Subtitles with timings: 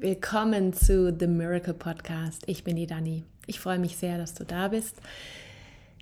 [0.00, 2.44] Willkommen zu The Miracle Podcast.
[2.46, 3.24] Ich bin die Dani.
[3.48, 4.94] Ich freue mich sehr, dass du da bist.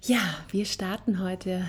[0.02, 0.18] Ja,
[0.50, 1.64] wir starten heute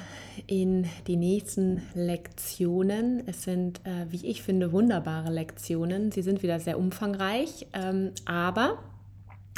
[0.46, 3.26] in die nächsten Lektionen.
[3.28, 6.12] Es sind, äh, wie ich finde, wunderbare Lektionen.
[6.12, 8.78] Sie sind wieder sehr umfangreich, ähm, aber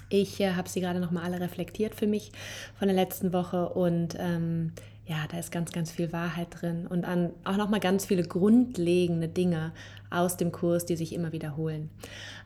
[0.10, 2.32] ich äh, habe sie gerade noch mal alle reflektiert für mich
[2.78, 4.74] von der letzten Woche und ähm,
[5.10, 9.28] ja, da ist ganz, ganz viel Wahrheit drin und an, auch nochmal ganz viele grundlegende
[9.28, 9.72] Dinge
[10.12, 11.90] aus dem Kurs, die sich immer wiederholen.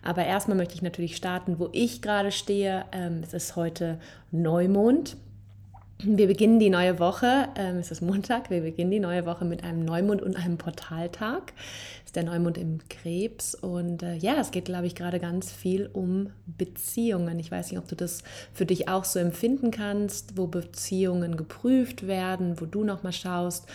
[0.01, 2.85] Aber erstmal möchte ich natürlich starten, wo ich gerade stehe.
[2.93, 3.99] Ähm, es ist heute
[4.31, 5.17] Neumond.
[6.05, 9.63] Wir beginnen die neue Woche, ähm, es ist Montag, wir beginnen die neue Woche mit
[9.63, 11.53] einem Neumond und einem Portaltag.
[11.99, 15.53] Es ist der Neumond im Krebs und äh, ja, es geht, glaube ich, gerade ganz
[15.53, 17.39] viel um Beziehungen.
[17.39, 18.21] Ich weiß nicht, ob du das
[18.51, 23.65] für dich auch so empfinden kannst, wo Beziehungen geprüft werden, wo du nochmal schaust,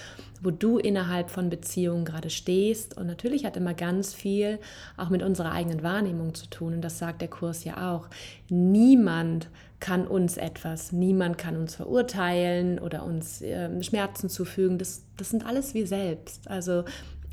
[0.43, 2.95] wo du innerhalb von Beziehungen gerade stehst.
[2.99, 4.59] Und natürlich hat immer ganz viel
[4.99, 6.75] auch mit unserer eigenen Wahrnehmung zu tun.
[6.75, 8.09] Und das sagt der Kurs ja auch.
[8.51, 9.49] Niemand
[9.81, 10.93] kann uns etwas.
[10.93, 14.79] Niemand kann uns verurteilen oder uns äh, Schmerzen zufügen.
[14.79, 16.49] Das, das sind alles wir selbst.
[16.49, 16.85] Also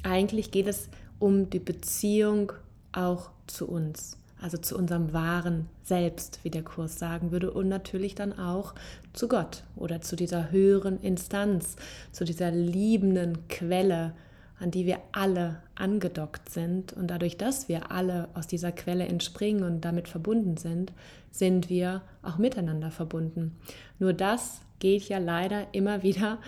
[0.03, 2.53] eigentlich geht es um die Beziehung
[2.91, 8.15] auch zu uns, also zu unserem wahren Selbst, wie der Kurs sagen würde, und natürlich
[8.15, 8.73] dann auch
[9.13, 11.75] zu Gott oder zu dieser höheren Instanz,
[12.11, 14.13] zu dieser liebenden Quelle,
[14.59, 16.93] an die wir alle angedockt sind.
[16.93, 20.93] Und dadurch, dass wir alle aus dieser Quelle entspringen und damit verbunden sind,
[21.31, 23.57] sind wir auch miteinander verbunden.
[23.99, 26.39] Nur das geht ja leider immer wieder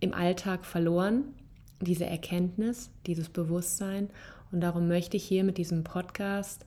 [0.00, 1.24] im Alltag verloren,
[1.80, 4.10] diese Erkenntnis, dieses Bewusstsein.
[4.50, 6.64] Und darum möchte ich hier mit diesem Podcast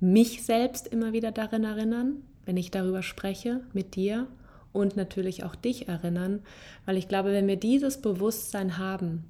[0.00, 4.28] mich selbst immer wieder darin erinnern, wenn ich darüber spreche mit dir
[4.72, 6.40] und natürlich auch dich erinnern,
[6.84, 9.24] weil ich glaube, wenn wir dieses Bewusstsein haben,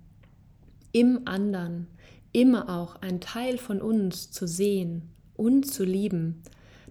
[0.96, 1.88] im anderen
[2.32, 5.02] immer auch ein Teil von uns zu sehen
[5.36, 6.42] und zu lieben,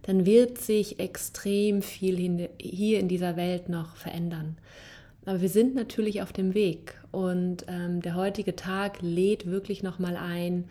[0.03, 4.57] dann wird sich extrem viel hier in dieser Welt noch verändern.
[5.25, 10.17] Aber wir sind natürlich auf dem Weg und ähm, der heutige Tag lädt wirklich nochmal
[10.17, 10.65] ein,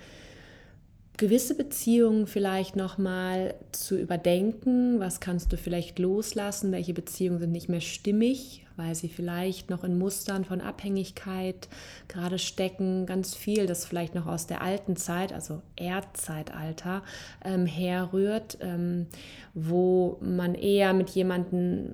[1.17, 5.01] gewisse Beziehungen vielleicht nochmal zu überdenken.
[5.01, 6.71] Was kannst du vielleicht loslassen?
[6.71, 8.64] Welche Beziehungen sind nicht mehr stimmig?
[8.77, 11.69] Weil sie vielleicht noch in Mustern von Abhängigkeit
[12.09, 17.03] gerade stecken, ganz viel, das vielleicht noch aus der alten Zeit, also Erdzeitalter,
[17.45, 19.07] ähm, herrührt, ähm,
[19.55, 21.91] wo man eher mit jemandem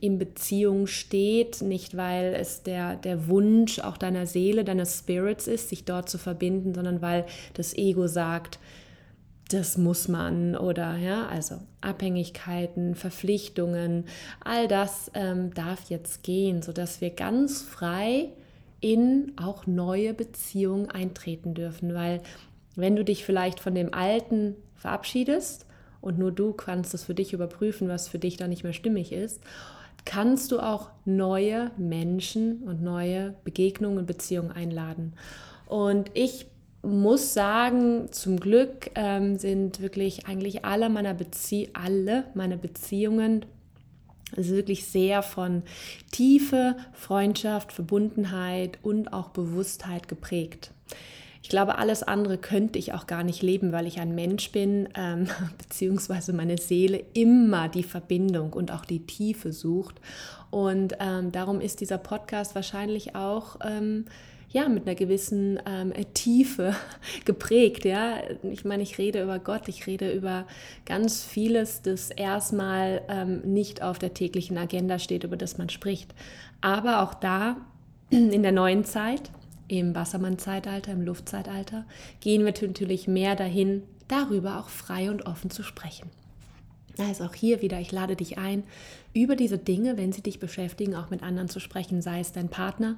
[0.00, 5.68] in Beziehung steht, nicht weil es der, der Wunsch auch deiner Seele, deines Spirits ist,
[5.68, 8.58] sich dort zu verbinden, sondern weil das Ego sagt,
[9.48, 14.04] das muss man oder ja, also Abhängigkeiten, Verpflichtungen,
[14.44, 18.28] all das ähm, darf jetzt gehen, sodass wir ganz frei
[18.80, 22.20] in auch neue Beziehungen eintreten dürfen, weil
[22.76, 25.66] wenn du dich vielleicht von dem Alten verabschiedest
[26.00, 29.12] und nur du kannst es für dich überprüfen, was für dich da nicht mehr stimmig
[29.12, 29.40] ist,
[30.04, 35.14] kannst du auch neue Menschen und neue Begegnungen und Beziehungen einladen.
[35.66, 36.46] Und ich
[36.82, 43.44] muss sagen, zum Glück ähm, sind wirklich eigentlich alle meiner Bezie alle meine Beziehungen
[44.36, 45.62] also wirklich sehr von
[46.10, 50.72] Tiefe, Freundschaft, Verbundenheit und auch Bewusstheit geprägt.
[51.42, 54.88] Ich glaube, alles andere könnte ich auch gar nicht leben, weil ich ein Mensch bin,
[54.94, 55.28] ähm,
[55.58, 59.96] beziehungsweise meine Seele immer die Verbindung und auch die Tiefe sucht.
[60.50, 64.06] Und ähm, darum ist dieser Podcast wahrscheinlich auch ähm,
[64.50, 66.74] ja, mit einer gewissen ähm, Tiefe
[67.24, 67.84] geprägt.
[67.84, 68.18] Ja?
[68.42, 70.46] Ich meine, ich rede über Gott, ich rede über
[70.86, 76.14] ganz vieles, das erstmal ähm, nicht auf der täglichen Agenda steht, über das man spricht.
[76.60, 77.56] Aber auch da
[78.10, 79.30] in der neuen Zeit,
[79.68, 81.84] im Wassermann-Zeitalter, im Luftzeitalter,
[82.20, 86.08] gehen wir natürlich mehr dahin, darüber auch frei und offen zu sprechen.
[86.96, 88.64] Also auch hier wieder, ich lade dich ein,
[89.12, 92.48] über diese Dinge, wenn sie dich beschäftigen, auch mit anderen zu sprechen, sei es dein
[92.48, 92.96] Partner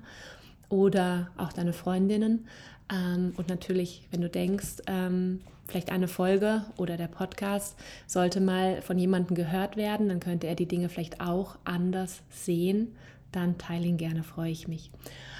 [0.71, 2.47] oder auch deine Freundinnen.
[2.91, 7.77] Ähm, und natürlich, wenn du denkst, ähm, vielleicht eine Folge oder der Podcast
[8.07, 12.97] sollte mal von jemandem gehört werden, dann könnte er die Dinge vielleicht auch anders sehen.
[13.33, 14.91] Dann teile ihn gerne, freue ich mich.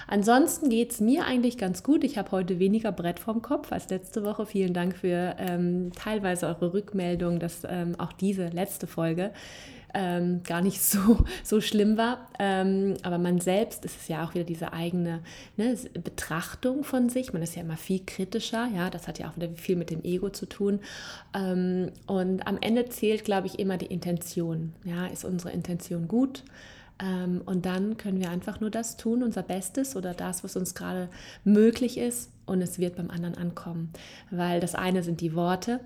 [0.07, 2.03] Ansonsten geht es mir eigentlich ganz gut.
[2.03, 4.45] Ich habe heute weniger Brett vorm Kopf als letzte Woche.
[4.45, 9.31] Vielen Dank für ähm, teilweise eure Rückmeldung, dass ähm, auch diese letzte Folge
[9.93, 12.27] ähm, gar nicht so, so schlimm war.
[12.39, 15.21] Ähm, aber man selbst ist es ja auch wieder diese eigene
[15.57, 17.33] ne, Betrachtung von sich.
[17.33, 18.67] Man ist ja immer viel kritischer.
[18.75, 20.79] Ja, das hat ja auch wieder viel mit dem Ego zu tun.
[21.33, 24.73] Ähm, und am Ende zählt, glaube ich, immer die Intention.
[24.83, 26.43] Ja, ist unsere Intention gut?
[27.01, 30.75] Ähm, und dann können wir einfach nur das tun, unser Bestes oder das, was uns
[30.75, 31.09] gerade
[31.43, 32.31] möglich ist.
[32.45, 33.91] Und es wird beim anderen ankommen.
[34.29, 35.79] Weil das eine sind die Worte,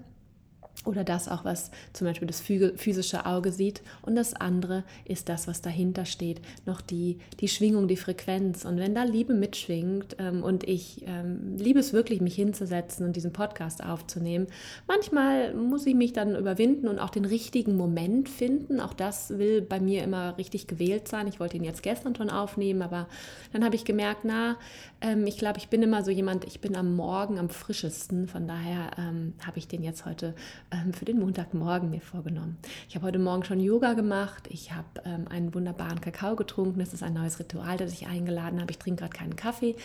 [0.83, 3.81] oder das auch, was zum Beispiel das physische Auge sieht.
[4.01, 8.65] Und das andere ist das, was dahinter steht, noch die, die Schwingung, die Frequenz.
[8.65, 13.15] Und wenn da Liebe mitschwingt ähm, und ich ähm, liebe es wirklich, mich hinzusetzen und
[13.15, 14.47] diesen Podcast aufzunehmen,
[14.87, 18.79] manchmal muss ich mich dann überwinden und auch den richtigen Moment finden.
[18.79, 21.27] Auch das will bei mir immer richtig gewählt sein.
[21.27, 23.07] Ich wollte ihn jetzt gestern schon aufnehmen, aber
[23.53, 24.57] dann habe ich gemerkt, na,
[25.01, 28.27] ähm, ich glaube, ich bin immer so jemand, ich bin am Morgen am frischesten.
[28.27, 30.35] Von daher ähm, habe ich den jetzt heute
[30.75, 32.57] ähm, für den Montagmorgen mir vorgenommen.
[32.89, 34.47] Ich habe heute Morgen schon Yoga gemacht.
[34.49, 36.79] Ich habe ähm, einen wunderbaren Kakao getrunken.
[36.79, 38.71] Das ist ein neues Ritual, das ich eingeladen habe.
[38.71, 39.75] Ich trinke gerade keinen Kaffee.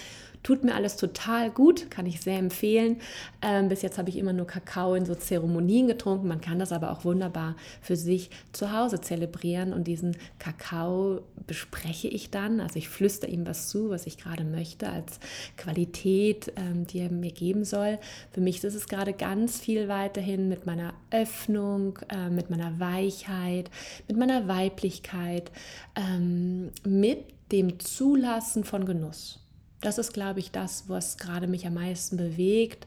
[0.42, 2.96] Tut mir alles total gut, kann ich sehr empfehlen.
[3.42, 6.28] Ähm, bis jetzt habe ich immer nur Kakao in so Zeremonien getrunken.
[6.28, 9.74] Man kann das aber auch wunderbar für sich zu Hause zelebrieren.
[9.74, 12.60] Und diesen Kakao bespreche ich dann.
[12.60, 15.20] Also ich flüstere ihm was zu, was ich gerade möchte, als
[15.58, 17.98] Qualität, ähm, die er mir geben soll.
[18.32, 23.70] Für mich ist es gerade ganz viel weiterhin mit meiner Öffnung, äh, mit meiner Weichheit,
[24.08, 25.50] mit meiner Weiblichkeit,
[25.96, 29.39] ähm, mit dem Zulassen von Genuss.
[29.80, 32.86] Das ist, glaube ich, das, was gerade mich am meisten bewegt.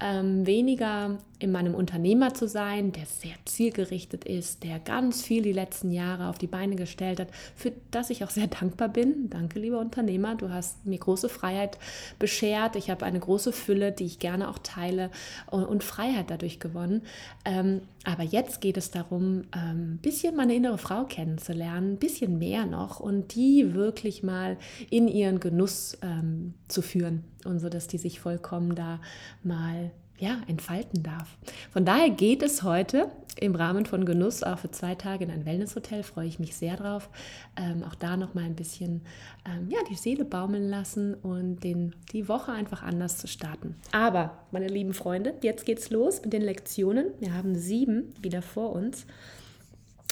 [0.00, 5.52] Ähm, weniger in meinem Unternehmer zu sein, der sehr zielgerichtet ist, der ganz viel die
[5.52, 9.28] letzten Jahre auf die Beine gestellt hat, für das ich auch sehr dankbar bin.
[9.28, 11.78] Danke, lieber Unternehmer, du hast mir große Freiheit
[12.18, 12.76] beschert.
[12.76, 15.10] Ich habe eine große Fülle, die ich gerne auch teile
[15.50, 17.02] und, Freiheit dadurch gewonnen.
[17.44, 22.38] Ähm, aber jetzt geht es darum, ein ähm, bisschen meine innere Frau kennenzulernen, ein bisschen
[22.38, 24.58] mehr noch und die wirklich mal
[24.90, 29.00] in ihren Genuss ähm, zu führen und so, dass die sich vollkommen da
[29.42, 29.90] mal
[30.22, 31.36] ja, entfalten darf.
[31.72, 33.10] Von daher geht es heute
[33.40, 36.04] im Rahmen von Genuss auch für zwei Tage in ein Wellnesshotel.
[36.04, 37.10] Freue ich mich sehr drauf.
[37.56, 39.02] Ähm, auch da noch mal ein bisschen
[39.44, 43.74] ähm, ja, die Seele baumeln lassen und den, die Woche einfach anders zu starten.
[43.90, 47.06] Aber, meine lieben Freunde, jetzt geht's los mit den Lektionen.
[47.18, 49.06] Wir haben sieben wieder vor uns.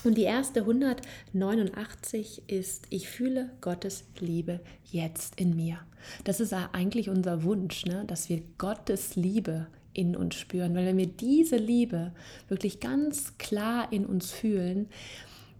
[0.03, 4.59] Und die erste 189 ist, ich fühle Gottes Liebe
[4.91, 5.79] jetzt in mir.
[6.25, 8.03] Das ist eigentlich unser Wunsch, ne?
[8.09, 10.75] dass wir Gottes Liebe in uns spüren.
[10.75, 12.13] Weil wenn wir diese Liebe
[12.49, 14.89] wirklich ganz klar in uns fühlen,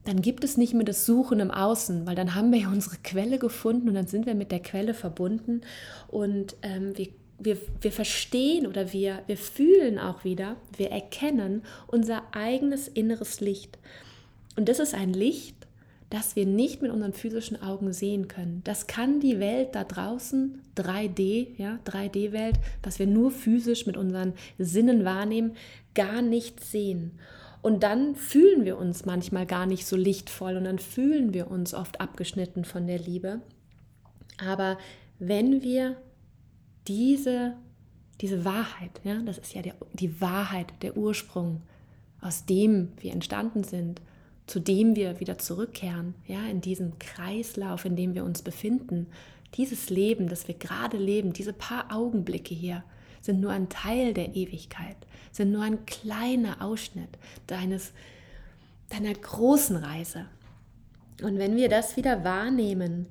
[0.05, 2.97] dann gibt es nicht mehr das Suchen im Außen, weil dann haben wir ja unsere
[3.03, 5.61] Quelle gefunden und dann sind wir mit der Quelle verbunden
[6.09, 12.23] und ähm, wir, wir, wir verstehen oder wir, wir fühlen auch wieder, wir erkennen unser
[12.33, 13.79] eigenes inneres Licht.
[14.57, 15.60] Und das ist ein Licht,
[16.11, 18.63] das wir nicht mit unseren physischen Augen sehen können.
[18.65, 24.35] Das kann die Welt da draußen, 3D, ja, 3D-Welt, was wir nur physisch mit unseren
[24.59, 25.53] Sinnen wahrnehmen,
[25.95, 27.13] gar nicht sehen.
[27.63, 31.75] Und dann fühlen wir uns manchmal gar nicht so lichtvoll und dann fühlen wir uns
[31.75, 33.41] oft abgeschnitten von der Liebe.
[34.45, 34.79] Aber
[35.19, 35.97] wenn wir
[36.89, 37.55] diese,
[38.21, 41.63] diese Wahrheit, ja, das ist ja der, die Wahrheit, der Ursprung,
[42.21, 44.01] aus dem wir entstanden sind,
[44.51, 49.07] zu dem wir wieder zurückkehren, ja, in diesem Kreislauf, in dem wir uns befinden.
[49.55, 52.83] Dieses Leben, das wir gerade leben, diese paar Augenblicke hier,
[53.21, 54.97] sind nur ein Teil der Ewigkeit,
[55.31, 57.11] sind nur ein kleiner Ausschnitt
[57.47, 57.93] deines,
[58.89, 60.27] deiner großen Reise.
[61.23, 63.07] Und wenn wir das wieder wahrnehmen,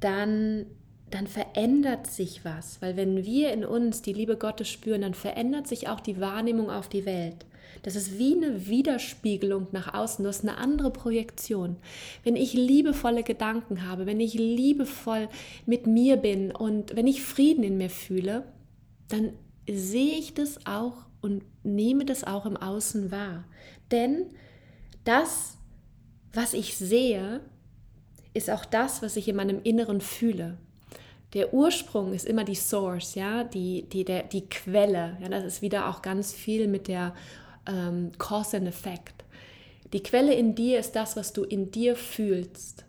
[0.00, 0.66] dann,
[1.10, 5.68] dann verändert sich was, weil wenn wir in uns die Liebe Gottes spüren, dann verändert
[5.68, 7.46] sich auch die Wahrnehmung auf die Welt.
[7.82, 11.76] Das ist wie eine Widerspiegelung nach außen, das ist eine andere Projektion.
[12.24, 15.28] Wenn ich liebevolle Gedanken habe, wenn ich liebevoll
[15.66, 18.44] mit mir bin und wenn ich Frieden in mir fühle,
[19.08, 19.32] dann
[19.68, 23.44] sehe ich das auch und nehme das auch im Außen wahr.
[23.90, 24.26] Denn
[25.04, 25.56] das,
[26.32, 27.40] was ich sehe,
[28.34, 30.56] ist auch das, was ich in meinem Inneren fühle.
[31.32, 35.16] Der Ursprung ist immer die Source, ja, die, die, der, die Quelle.
[35.20, 37.14] Ja, das ist wieder auch ganz viel mit der
[37.70, 39.24] ähm, Cause and Effect.
[39.92, 42.84] Die Quelle in dir ist das, was du in dir fühlst.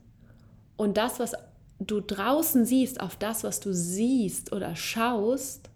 [0.77, 1.33] Und das, was
[1.79, 5.69] du draußen siehst, auf das, was du siehst oder schaust,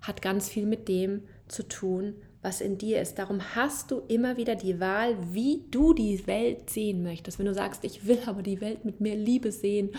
[0.00, 3.18] hat ganz viel mit dem zu tun, was in dir ist.
[3.18, 7.38] Darum hast du immer wieder die Wahl, wie du die Welt sehen möchtest.
[7.38, 9.90] Wenn du sagst, ich will aber die Welt mit mehr Liebe sehen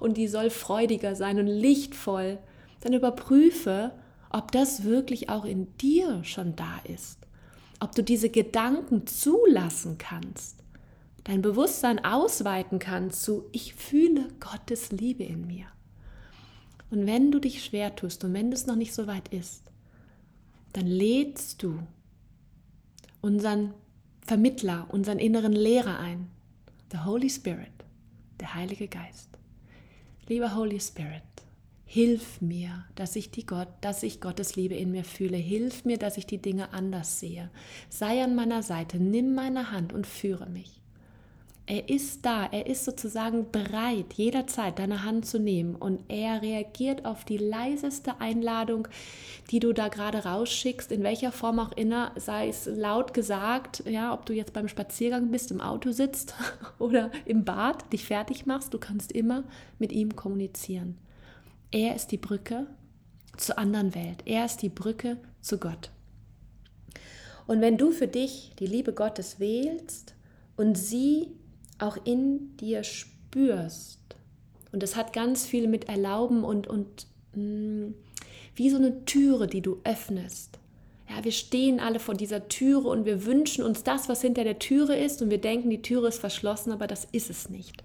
[0.00, 2.38] und die soll freudiger sein und lichtvoll,
[2.80, 3.92] dann überprüfe,
[4.30, 7.27] ob das wirklich auch in dir schon da ist
[7.80, 10.56] ob du diese Gedanken zulassen kannst,
[11.24, 15.66] dein Bewusstsein ausweiten kannst zu, ich fühle Gottes Liebe in mir.
[16.90, 19.62] Und wenn du dich schwer tust und wenn es noch nicht so weit ist,
[20.72, 21.78] dann lädst du
[23.20, 23.74] unseren
[24.26, 26.28] Vermittler, unseren inneren Lehrer ein,
[26.92, 27.72] the Holy Spirit,
[28.40, 29.28] der Heilige Geist.
[30.28, 31.22] Lieber Holy Spirit,
[31.90, 35.38] Hilf mir, dass ich, die Gott, dass ich Gottes Liebe in mir fühle.
[35.38, 37.48] Hilf mir, dass ich die Dinge anders sehe.
[37.88, 40.82] Sei an meiner Seite, nimm meine Hand und führe mich.
[41.64, 47.06] Er ist da, er ist sozusagen bereit, jederzeit deine Hand zu nehmen und er reagiert
[47.06, 48.86] auf die leiseste Einladung,
[49.50, 54.12] die du da gerade rausschickst, in welcher Form auch immer, sei es laut gesagt, ja,
[54.12, 56.34] ob du jetzt beim Spaziergang bist, im Auto sitzt
[56.78, 59.44] oder im Bad, dich fertig machst, du kannst immer
[59.78, 60.98] mit ihm kommunizieren.
[61.70, 62.66] Er ist die Brücke
[63.36, 65.90] zur anderen Welt, er ist die Brücke zu Gott.
[67.46, 70.14] Und wenn du für dich die Liebe Gottes wählst
[70.56, 71.28] und sie
[71.78, 74.00] auch in dir spürst.
[74.72, 77.94] Und das hat ganz viel mit Erlauben und, und mh, mm,
[78.54, 80.58] wie so eine Türe, die du öffnest.
[81.08, 84.58] Ja, wir stehen alle vor dieser Türe und wir wünschen uns das, was hinter der
[84.58, 87.84] Türe ist und wir denken, die Türe ist verschlossen, aber das ist es nicht.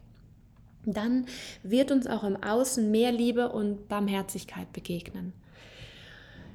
[0.85, 1.25] Dann
[1.63, 5.33] wird uns auch im Außen mehr Liebe und Barmherzigkeit begegnen.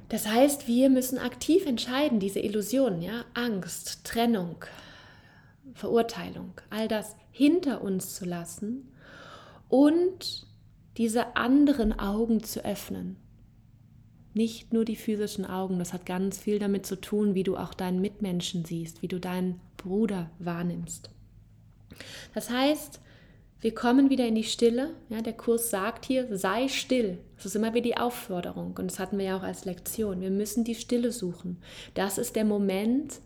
[0.09, 4.65] Das heißt, wir müssen aktiv entscheiden, diese Illusionen, ja, Angst, Trennung,
[5.73, 8.91] Verurteilung, all das hinter uns zu lassen
[9.69, 10.47] und
[10.97, 13.17] diese anderen Augen zu öffnen.
[14.33, 17.73] Nicht nur die physischen Augen, das hat ganz viel damit zu tun, wie du auch
[17.73, 21.11] deinen Mitmenschen siehst, wie du deinen Bruder wahrnimmst.
[22.33, 22.99] Das heißt,
[23.61, 24.91] wir kommen wieder in die Stille.
[25.09, 27.17] Ja, der Kurs sagt hier, sei still.
[27.35, 30.21] Das ist immer wieder die Aufforderung und das hatten wir ja auch als Lektion.
[30.21, 31.57] Wir müssen die Stille suchen.
[31.93, 33.19] Das ist der Moment,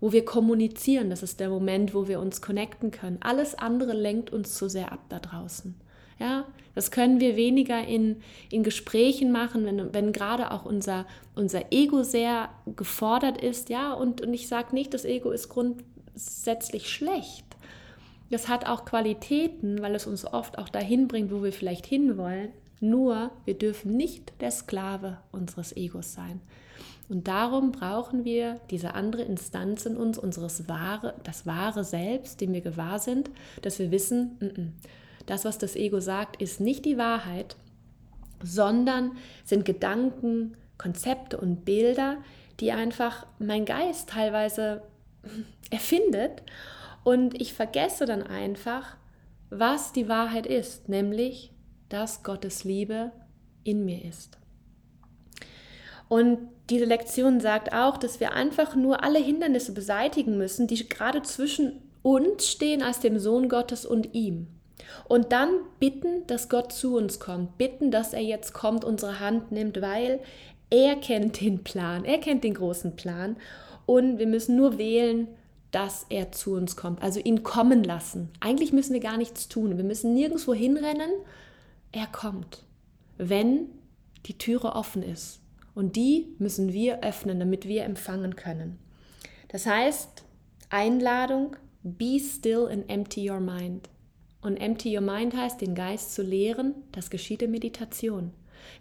[0.00, 1.10] wo wir kommunizieren.
[1.10, 3.18] Das ist der Moment, wo wir uns connecten können.
[3.20, 5.74] Alles andere lenkt uns zu sehr ab da draußen.
[6.18, 8.16] Ja, das können wir weniger in,
[8.50, 13.70] in Gesprächen machen, wenn, wenn gerade auch unser, unser Ego sehr gefordert ist.
[13.70, 17.44] Ja, und, und ich sage nicht, das Ego ist grundsätzlich schlecht.
[18.32, 22.48] Das hat auch Qualitäten, weil es uns oft auch dahin bringt, wo wir vielleicht hinwollen.
[22.80, 26.40] Nur, wir dürfen nicht der Sklave unseres Egos sein.
[27.10, 32.54] Und darum brauchen wir diese andere Instanz in uns, unseres wahre, das wahre Selbst, dem
[32.54, 33.28] wir gewahr sind,
[33.60, 34.68] dass wir wissen, n -n,
[35.26, 37.56] das, was das Ego sagt, ist nicht die Wahrheit,
[38.42, 39.12] sondern
[39.44, 42.16] sind Gedanken, Konzepte und Bilder,
[42.60, 44.80] die einfach mein Geist teilweise
[45.70, 46.42] erfindet.
[47.04, 48.96] Und ich vergesse dann einfach,
[49.50, 51.52] was die Wahrheit ist, nämlich,
[51.88, 53.12] dass Gottes Liebe
[53.64, 54.38] in mir ist.
[56.08, 56.38] Und
[56.70, 61.82] diese Lektion sagt auch, dass wir einfach nur alle Hindernisse beseitigen müssen, die gerade zwischen
[62.02, 64.48] uns stehen als dem Sohn Gottes und ihm.
[65.08, 69.52] Und dann bitten, dass Gott zu uns kommt, bitten, dass er jetzt kommt, unsere Hand
[69.52, 70.20] nimmt, weil
[70.70, 73.36] er kennt den Plan, er kennt den großen Plan
[73.86, 75.28] und wir müssen nur wählen,
[75.72, 78.28] dass er zu uns kommt, also ihn kommen lassen.
[78.40, 81.10] Eigentlich müssen wir gar nichts tun, wir müssen nirgendwo hinrennen,
[81.90, 82.62] er kommt,
[83.18, 83.66] wenn
[84.26, 85.40] die Türe offen ist.
[85.74, 88.78] Und die müssen wir öffnen, damit wir empfangen können.
[89.48, 90.24] Das heißt,
[90.68, 93.88] Einladung, be still and empty your mind.
[94.42, 98.32] Und empty your mind heißt, den Geist zu leeren, das geschieht in Meditation.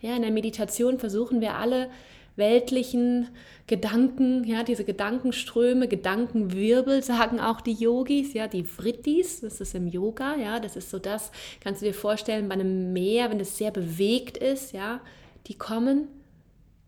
[0.01, 1.89] Ja, in der Meditation versuchen wir alle
[2.35, 3.29] weltlichen
[3.67, 9.87] Gedanken, ja, diese Gedankenströme, Gedankenwirbel, sagen auch die Yogis, ja, die Vrittis, das ist im
[9.87, 13.57] Yoga, ja, das ist so das, kannst du dir vorstellen, bei einem Meer, wenn es
[13.57, 15.01] sehr bewegt ist, ja,
[15.47, 16.07] die kommen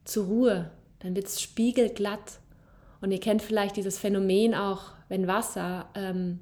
[0.05, 2.39] zur Ruhe, dann wird es spiegelglatt.
[3.01, 6.39] Und ihr kennt vielleicht dieses Phänomen auch, wenn Wasser ähm,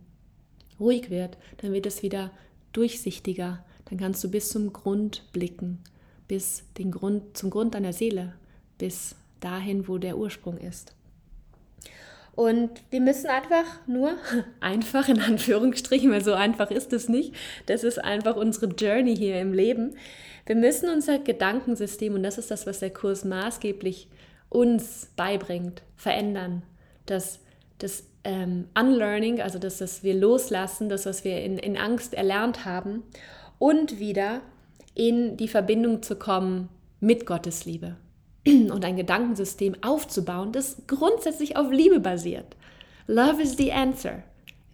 [0.79, 2.31] ruhig wird, dann wird es wieder
[2.73, 3.63] durchsichtiger.
[3.85, 5.79] Dann kannst du bis zum Grund blicken,
[6.27, 8.33] bis den Grund, zum Grund deiner Seele,
[8.81, 10.95] bis dahin, wo der Ursprung ist.
[12.33, 14.15] Und wir müssen einfach nur,
[14.59, 17.35] einfach in Anführungsstrichen, weil so einfach ist es nicht,
[17.67, 19.95] das ist einfach unsere Journey hier im Leben,
[20.47, 24.07] wir müssen unser Gedankensystem, und das ist das, was der Kurs maßgeblich
[24.49, 26.63] uns beibringt, verändern.
[27.05, 27.39] Das,
[27.77, 32.65] das ähm, Unlearning, also das, was wir loslassen, das, was wir in, in Angst erlernt
[32.65, 33.03] haben,
[33.59, 34.41] und wieder
[34.95, 36.69] in die Verbindung zu kommen
[36.99, 37.95] mit Gottes Liebe
[38.45, 42.55] und ein Gedankensystem aufzubauen, das grundsätzlich auf Liebe basiert.
[43.07, 44.23] Love is the answer.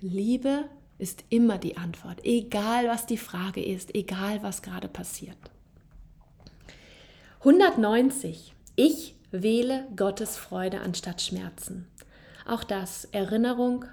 [0.02, 0.66] Liebe
[1.00, 5.38] ist immer die Antwort, egal was die Frage ist, egal was gerade passiert.
[7.40, 8.54] 190.
[8.76, 11.88] Ich wähle Gottes Freude anstatt Schmerzen.
[12.48, 13.86] Auch das, Erinnerung.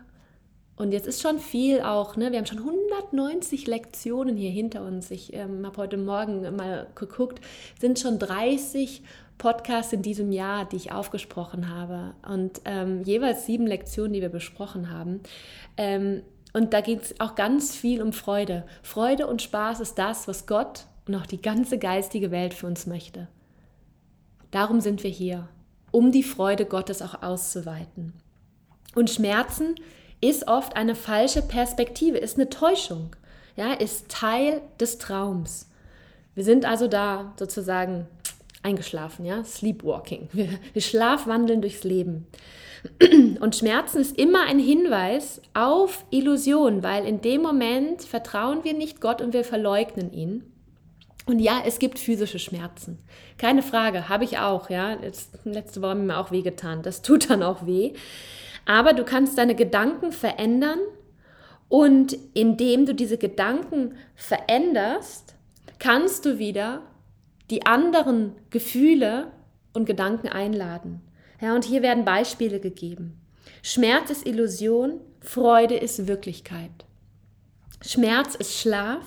[0.76, 2.32] Und jetzt ist schon viel auch, ne?
[2.32, 5.10] wir haben schon 190 Lektionen hier hinter uns.
[5.10, 7.40] Ich ähm, habe heute Morgen mal geguckt,
[7.80, 9.02] sind schon 30
[9.38, 12.14] Podcasts in diesem Jahr, die ich aufgesprochen habe.
[12.28, 15.20] Und ähm, jeweils sieben Lektionen, die wir besprochen haben.
[15.76, 16.22] Ähm,
[16.52, 18.64] und da geht es auch ganz viel um Freude.
[18.82, 22.86] Freude und Spaß ist das, was Gott und auch die ganze geistige Welt für uns
[22.86, 23.28] möchte.
[24.50, 25.48] Darum sind wir hier,
[25.90, 28.12] um die Freude Gottes auch auszuweiten.
[28.94, 29.74] Und Schmerzen
[30.20, 33.16] ist oft eine falsche Perspektive, ist eine Täuschung,
[33.56, 35.68] ja, ist Teil des Traums.
[36.34, 38.06] Wir sind also da sozusagen
[38.64, 40.28] eingeschlafen, ja, sleepwalking.
[40.33, 42.26] Wir, wir schlafwandeln durchs Leben.
[43.40, 49.00] Und Schmerzen ist immer ein Hinweis auf Illusion, weil in dem Moment vertrauen wir nicht
[49.00, 50.42] Gott und wir verleugnen ihn.
[51.26, 52.99] Und ja, es gibt physische Schmerzen.
[53.38, 54.99] Keine Frage, habe ich auch, ja.
[55.44, 56.83] letzte Woche mir auch wehgetan.
[56.83, 57.94] Das tut dann auch weh.
[58.66, 60.80] Aber du kannst deine Gedanken verändern
[61.68, 65.35] und indem du diese Gedanken veränderst,
[65.78, 66.83] kannst du wieder
[67.50, 69.30] die anderen Gefühle
[69.72, 71.02] und Gedanken einladen.
[71.40, 73.20] Ja, und hier werden Beispiele gegeben.
[73.62, 76.86] Schmerz ist Illusion, Freude ist Wirklichkeit.
[77.82, 79.04] Schmerz ist Schlaf,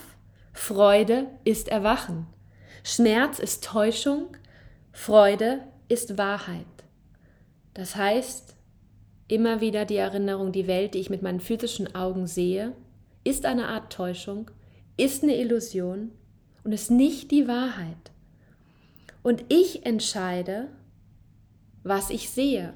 [0.54, 2.28] Freude ist Erwachen.
[2.84, 4.28] Schmerz ist Täuschung,
[4.92, 6.66] Freude ist Wahrheit.
[7.74, 8.56] Das heißt,
[9.28, 12.74] immer wieder die Erinnerung, die Welt, die ich mit meinen physischen Augen sehe,
[13.24, 14.50] ist eine Art Täuschung,
[14.96, 16.12] ist eine Illusion
[16.64, 18.12] und ist nicht die Wahrheit.
[19.28, 20.70] Und ich entscheide,
[21.84, 22.74] was ich sehe.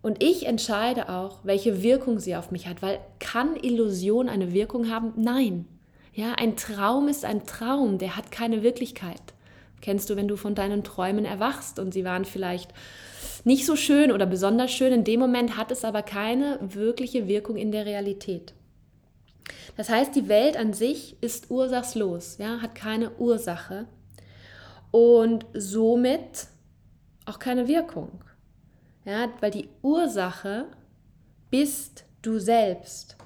[0.00, 4.88] Und ich entscheide auch, welche Wirkung sie auf mich hat, weil kann Illusion eine Wirkung
[4.88, 5.12] haben?
[5.16, 5.66] Nein.
[6.14, 9.20] Ja, ein Traum ist ein Traum, der hat keine Wirklichkeit.
[9.82, 12.72] Kennst du, wenn du von deinen Träumen erwachst und sie waren vielleicht
[13.44, 17.56] nicht so schön oder besonders schön, in dem Moment hat es aber keine wirkliche Wirkung
[17.56, 18.54] in der Realität.
[19.76, 23.84] Das heißt, die Welt an sich ist ursachslos, ja, hat keine Ursache
[24.90, 26.48] und somit
[27.26, 28.24] auch keine Wirkung.
[29.04, 30.66] Ja, weil die Ursache
[31.50, 33.16] bist du selbst.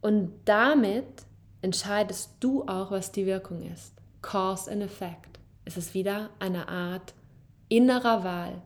[0.00, 1.26] Und damit
[1.62, 3.94] entscheidest du auch, was die Wirkung ist.
[4.22, 5.38] Cause and Effect.
[5.64, 7.14] Es ist wieder eine Art
[7.68, 8.62] innerer Wahl,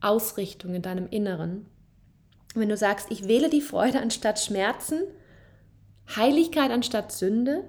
[0.00, 1.66] Ausrichtung in deinem Inneren.
[2.54, 5.02] Wenn du sagst, ich wähle die Freude anstatt Schmerzen,
[6.14, 7.64] Heiligkeit anstatt Sünde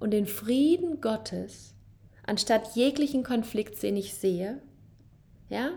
[0.00, 1.74] und den Frieden Gottes
[2.30, 4.62] anstatt jeglichen Konflikt, den ich sehe,
[5.48, 5.72] ja,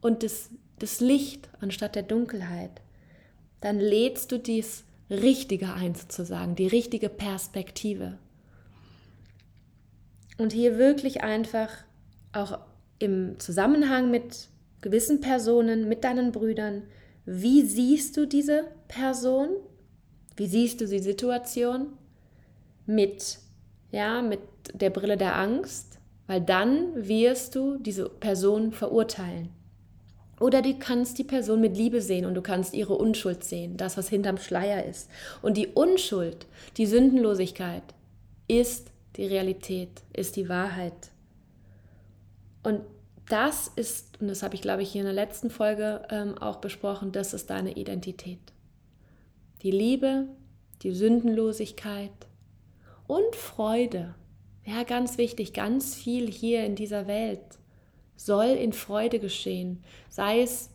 [0.00, 2.80] und das, das Licht anstatt der Dunkelheit,
[3.60, 8.18] dann lädst du dies Richtige ein, sozusagen, die richtige Perspektive.
[10.38, 11.70] Und hier wirklich einfach
[12.32, 12.60] auch
[13.00, 14.48] im Zusammenhang mit
[14.82, 16.84] gewissen Personen, mit deinen Brüdern,
[17.24, 19.48] wie siehst du diese Person?
[20.36, 21.94] Wie siehst du die Situation?
[22.86, 23.38] Mit,
[23.90, 24.38] ja, mit
[24.72, 25.95] der Brille der Angst,
[26.26, 29.50] weil dann wirst du diese Person verurteilen.
[30.38, 33.96] Oder du kannst die Person mit Liebe sehen und du kannst ihre Unschuld sehen, das,
[33.96, 35.08] was hinterm Schleier ist.
[35.40, 37.82] Und die Unschuld, die Sündenlosigkeit
[38.46, 41.10] ist die Realität, ist die Wahrheit.
[42.62, 42.82] Und
[43.28, 46.56] das ist, und das habe ich, glaube ich, hier in der letzten Folge ähm, auch
[46.56, 48.52] besprochen, das ist deine Identität.
[49.62, 50.26] Die Liebe,
[50.82, 52.12] die Sündenlosigkeit
[53.06, 54.14] und Freude
[54.66, 57.40] ja, ganz wichtig, ganz viel hier in dieser Welt
[58.16, 59.84] soll in Freude geschehen.
[60.08, 60.70] Sei es,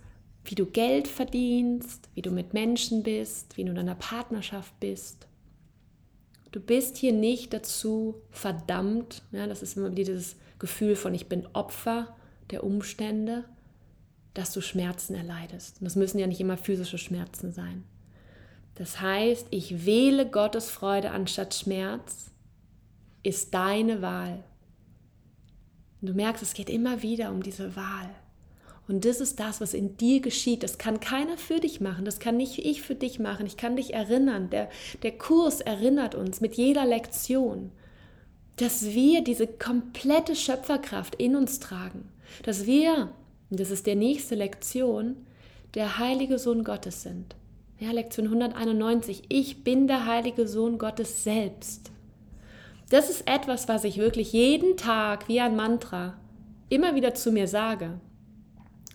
[0.46, 5.28] wie du Geld verdienst, wie du mit Menschen bist, wie du in einer Partnerschaft bist.
[6.52, 11.28] Du bist hier nicht dazu verdammt, ja, das ist immer wieder dieses Gefühl von ich
[11.28, 12.16] bin Opfer
[12.50, 13.46] der Umstände,
[14.34, 15.80] dass du Schmerzen erleidest.
[15.80, 17.84] Und das müssen ja nicht immer physische Schmerzen sein.
[18.76, 22.31] Das heißt, ich wähle Gottes Freude anstatt Schmerz
[23.24, 24.44] ist deine Wahl.
[26.02, 28.10] Und du merkst, es geht immer wieder um diese Wahl.
[28.88, 30.64] Und das ist das, was in dir geschieht.
[30.64, 32.04] Das kann keiner für dich machen.
[32.04, 33.46] Das kann nicht ich für dich machen.
[33.46, 34.50] Ich kann dich erinnern.
[34.50, 34.70] Der,
[35.04, 37.72] der Kurs erinnert uns mit jeder Lektion,
[38.58, 42.10] dass wir diese komplette Schöpferkraft in uns tragen.
[42.44, 43.14] Dass wir,
[43.50, 45.16] und das ist der nächste Lektion,
[45.74, 47.36] der heilige Sohn Gottes sind.
[47.80, 49.24] Ja, Lektion 191.
[49.30, 51.92] Ich bin der heilige Sohn Gottes selbst.
[52.92, 56.18] Das ist etwas, was ich wirklich jeden Tag wie ein Mantra
[56.68, 58.02] immer wieder zu mir sage.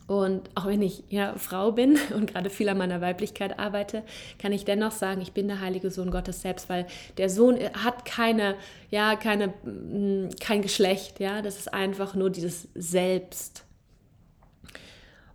[0.07, 4.03] Und auch wenn ich ja Frau bin und gerade viel an meiner Weiblichkeit arbeite,
[4.39, 8.05] kann ich dennoch sagen, ich bin der heilige Sohn Gottes selbst, weil der Sohn hat
[8.05, 8.57] keine,
[8.91, 13.65] ja, keine, mm, kein Geschlecht, ja, das ist einfach nur dieses Selbst.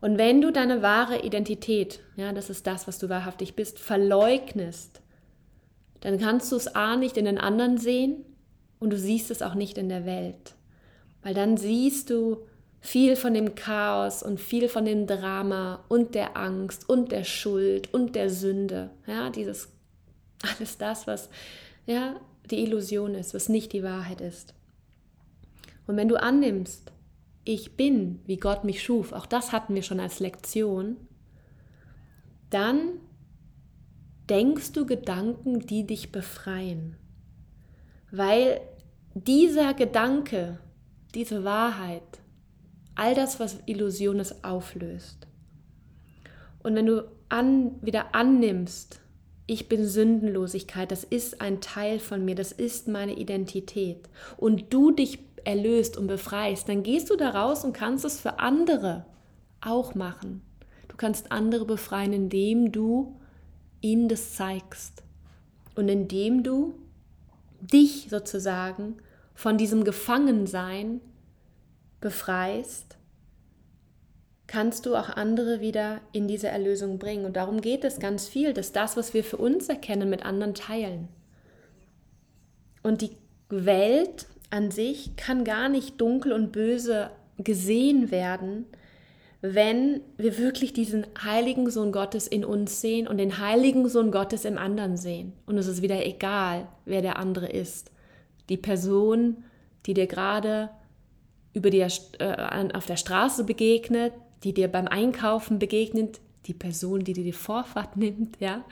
[0.01, 5.01] Und wenn du deine wahre Identität, ja, das ist das, was du wahrhaftig bist, verleugnest,
[6.01, 8.23] dann kannst du es A nicht in den anderen sehen
[8.81, 10.55] und du siehst es auch nicht in der Welt.
[11.21, 12.39] Weil dann siehst du
[12.81, 17.93] viel von dem Chaos und viel von dem Drama und der Angst und der Schuld
[17.93, 18.89] und der Sünde.
[19.05, 19.69] Ja, dieses
[20.57, 21.29] alles das, was
[21.85, 24.55] ja die Illusion ist, was nicht die Wahrheit ist.
[25.85, 26.91] Und wenn du annimmst,
[27.43, 30.97] ich bin, wie Gott mich schuf, auch das hatten wir schon als Lektion,
[32.49, 32.93] dann
[34.27, 36.97] denkst du Gedanken, die dich befreien.
[38.11, 38.59] Weil
[39.13, 40.59] dieser Gedanke,
[41.13, 42.19] diese Wahrheit,
[42.95, 45.27] all das, was Illusion ist, auflöst.
[46.63, 49.01] Und wenn du an, wieder annimmst,
[49.47, 54.91] ich bin Sündenlosigkeit, das ist ein Teil von mir, das ist meine Identität, und du
[54.91, 59.05] dich erlöst und befreist, dann gehst du da raus und kannst es für andere
[59.59, 60.41] auch machen.
[60.87, 63.19] Du kannst andere befreien, indem du
[63.81, 65.03] ihnen das zeigst
[65.75, 66.75] und indem du
[67.61, 68.97] dich sozusagen
[69.33, 71.01] von diesem Gefangensein
[71.99, 72.97] befreist,
[74.47, 77.25] kannst du auch andere wieder in diese Erlösung bringen.
[77.25, 80.53] Und darum geht es ganz viel, dass das, was wir für uns erkennen, mit anderen
[80.53, 81.07] teilen.
[82.83, 83.15] Und die
[83.49, 88.65] Welt an sich kann gar nicht dunkel und böse gesehen werden,
[89.41, 94.45] wenn wir wirklich diesen heiligen Sohn Gottes in uns sehen und den heiligen Sohn Gottes
[94.45, 95.33] im anderen sehen.
[95.47, 97.91] Und es ist wieder egal, wer der andere ist.
[98.49, 99.43] Die Person,
[99.87, 100.69] die dir gerade
[101.53, 107.13] über die, äh, auf der Straße begegnet, die dir beim Einkaufen begegnet, die Person, die
[107.13, 108.63] dir die Vorfahrt nimmt, ja,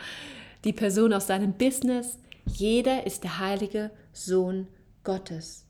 [0.63, 2.19] die Person aus deinem Business.
[2.45, 4.67] Jeder ist der heilige Sohn
[5.03, 5.65] Gottes.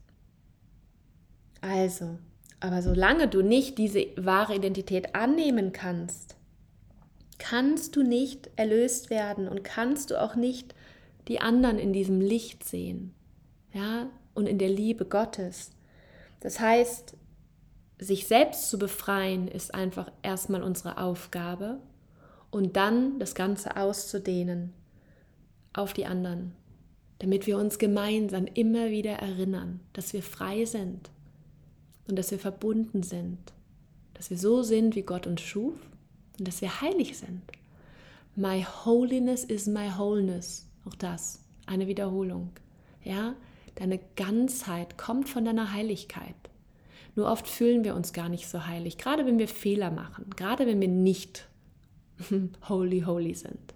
[1.62, 2.18] Also,
[2.60, 6.36] aber solange du nicht diese wahre Identität annehmen kannst,
[7.38, 10.76] kannst du nicht erlöst werden und kannst du auch nicht
[11.28, 13.14] die anderen in diesem Licht sehen,
[13.74, 15.72] ja, und in der Liebe Gottes.
[16.42, 17.16] Das heißt,
[17.98, 21.80] sich selbst zu befreien ist einfach erstmal unsere Aufgabe
[22.50, 24.74] und dann das Ganze auszudehnen
[25.74, 26.56] auf die anderen,
[27.20, 31.10] damit wir uns gemeinsam immer wieder erinnern, dass wir frei sind
[32.10, 33.38] und dass wir verbunden sind,
[34.16, 35.76] dass wir so sind, wie Gott uns schuf
[36.38, 37.42] und dass wir heilig sind.
[38.36, 40.68] My holiness is my wholeness.
[40.86, 42.50] Auch das, eine Wiederholung.
[43.04, 43.36] Ja,
[43.76, 46.36] deine Ganzheit kommt von deiner Heiligkeit.
[47.16, 50.66] Nur oft fühlen wir uns gar nicht so heilig, gerade wenn wir Fehler machen, gerade
[50.68, 51.48] wenn wir nicht
[52.70, 53.74] holy, holy sind.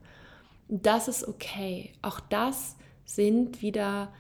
[0.69, 1.93] Das ist okay.
[2.01, 4.13] Auch das sind wieder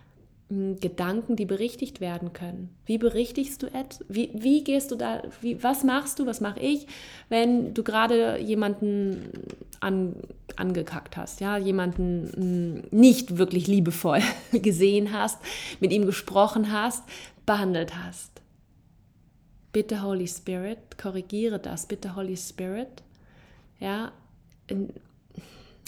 [0.79, 2.75] Gedanken, die berichtigt werden können.
[2.85, 4.03] Wie berichtigst du etwas?
[4.09, 6.87] Wie, wie gehst du da, wie, was machst du, was mache ich,
[7.29, 9.29] wenn du gerade jemanden
[9.79, 10.15] an,
[10.55, 15.39] angekackt hast, ja, jemanden nicht wirklich liebevoll gesehen hast,
[15.79, 17.03] mit ihm gesprochen hast,
[17.45, 18.41] behandelt hast?
[19.71, 23.03] Bitte Holy Spirit, korrigiere das, bitte Holy Spirit,
[23.79, 24.11] ja,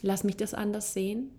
[0.01, 1.32] lass mich das anders sehen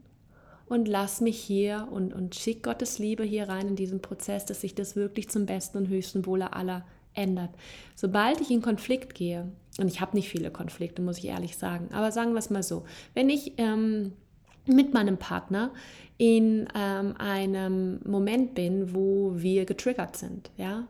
[0.69, 4.61] und lass mich hier und, und schick Gottes Liebe hier rein in diesen Prozess, dass
[4.61, 7.51] sich das wirklich zum besten und höchsten Wohle aller ändert.
[7.95, 11.89] Sobald ich in Konflikt gehe, und ich habe nicht viele Konflikte, muss ich ehrlich sagen,
[11.93, 14.13] aber sagen wir es mal so, wenn ich ähm,
[14.67, 15.71] mit meinem Partner
[16.19, 20.89] in ähm, einem Moment bin, wo wir getriggert sind, ja,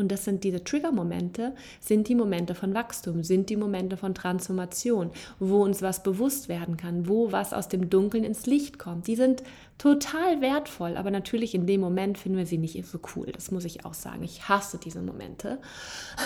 [0.00, 5.10] und das sind diese Trigger-Momente, sind die Momente von Wachstum, sind die Momente von Transformation,
[5.38, 9.06] wo uns was bewusst werden kann, wo was aus dem Dunkeln ins Licht kommt.
[9.06, 9.42] Die sind
[9.78, 13.30] total wertvoll, aber natürlich in dem Moment finden wir sie nicht so cool.
[13.32, 14.24] Das muss ich auch sagen.
[14.24, 15.58] Ich hasse diese Momente.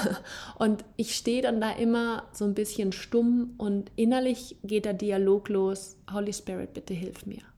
[0.59, 5.49] Und ich stehe dann da immer so ein bisschen stumm und innerlich geht der Dialog
[5.49, 5.97] los.
[6.13, 7.54] Holy Spirit, bitte hilf mir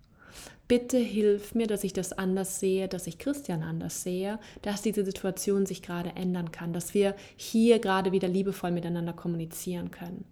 [0.69, 5.05] bitte hilf mir, dass ich das anders sehe, dass ich Christian anders sehe, dass diese
[5.05, 10.25] Situation sich gerade ändern kann, dass wir hier gerade wieder liebevoll miteinander kommunizieren können,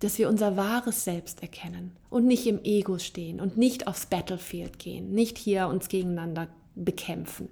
[0.00, 4.78] dass wir unser wahres Selbst erkennen und nicht im Ego stehen und nicht aufs Battlefield
[4.78, 7.48] gehen, nicht hier uns gegeneinander bekämpfen.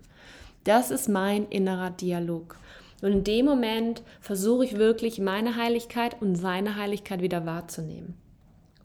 [0.65, 2.57] Das ist mein innerer Dialog.
[3.03, 8.15] Und in dem Moment versuche ich wirklich meine Heiligkeit und seine Heiligkeit wieder wahrzunehmen.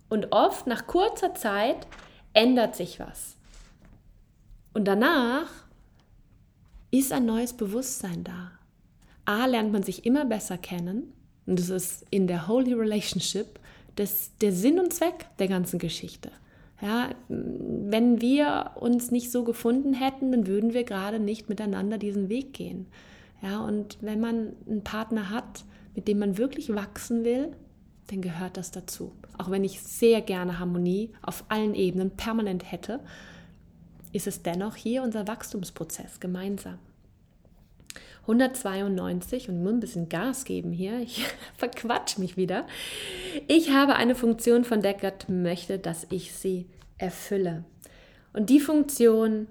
[0.08, 1.88] Und oft nach kurzer Zeit
[2.34, 3.35] ändert sich was.
[4.76, 5.48] Und danach
[6.92, 8.52] ist ein neues Bewusstsein da.
[9.24, 11.14] A, lernt man sich immer besser kennen.
[11.46, 13.58] Und das ist in der Holy Relationship
[13.96, 16.30] das, der Sinn und Zweck der ganzen Geschichte.
[16.82, 22.28] Ja, wenn wir uns nicht so gefunden hätten, dann würden wir gerade nicht miteinander diesen
[22.28, 22.88] Weg gehen.
[23.42, 25.64] Ja, und wenn man einen Partner hat,
[25.96, 27.54] mit dem man wirklich wachsen will,
[28.08, 29.14] dann gehört das dazu.
[29.38, 33.00] Auch wenn ich sehr gerne Harmonie auf allen Ebenen permanent hätte,
[34.16, 36.80] ist es dennoch hier unser Wachstumsprozess gemeinsam.
[38.22, 41.26] 192 und nur ein bisschen Gas geben hier, ich
[41.58, 42.66] verquatsch mich wieder.
[43.48, 46.66] Ich habe eine Funktion, von der Gott möchte, dass ich sie
[46.98, 47.66] erfülle.
[48.32, 49.48] Und die Funktion,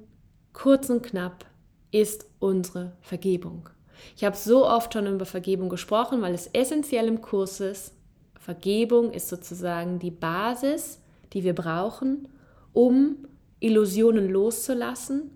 [0.54, 1.44] kurz und knapp,
[1.92, 3.68] ist unsere Vergebung.
[4.16, 7.92] Ich habe so oft schon über Vergebung gesprochen, weil es essentiell im Kurs ist.
[8.40, 11.00] Vergebung ist sozusagen die Basis,
[11.34, 12.28] die wir brauchen,
[12.72, 13.28] um
[13.64, 15.30] Illusionen loszulassen,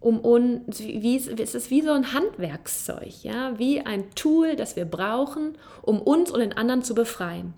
[0.00, 4.84] um uns, wie, es ist wie so ein Handwerkszeug, ja, wie ein Tool, das wir
[4.84, 7.54] brauchen, um uns und den anderen zu befreien.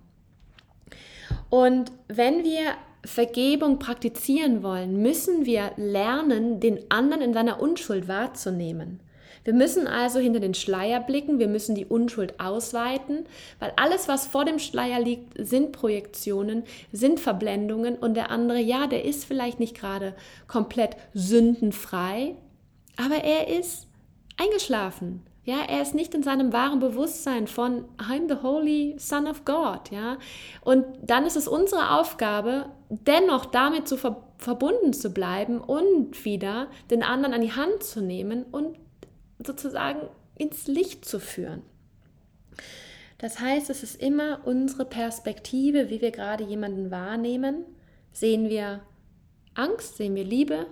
[1.49, 9.01] Und wenn wir Vergebung praktizieren wollen, müssen wir lernen, den anderen in seiner Unschuld wahrzunehmen.
[9.45, 13.27] Wir müssen also hinter den Schleier blicken, wir müssen die Unschuld ausweiten,
[13.61, 18.87] weil alles, was vor dem Schleier liegt, sind Projektionen, sind Verblendungen und der andere, ja,
[18.87, 20.15] der ist vielleicht nicht gerade
[20.49, 22.35] komplett sündenfrei,
[22.97, 23.87] aber er ist
[24.39, 25.23] eingeschlafen.
[25.47, 29.91] Ja, er ist nicht in seinem wahren Bewusstsein von I'm the Holy Son of God,
[29.91, 30.17] ja.
[30.63, 36.67] Und dann ist es unsere Aufgabe, dennoch damit zu ver verbunden zu bleiben und wieder
[36.91, 38.77] den anderen an die Hand zu nehmen und
[39.47, 41.63] sozusagen ins Licht zu führen.
[43.19, 47.65] Das heißt, es ist immer unsere Perspektive, wie wir gerade jemanden wahrnehmen.
[48.13, 48.81] Sehen wir
[49.55, 50.67] Angst, sehen wir Liebe,